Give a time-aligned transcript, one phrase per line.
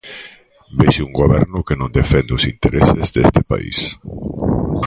[0.79, 3.77] Vexo un goberno que non defende os intereses deste país.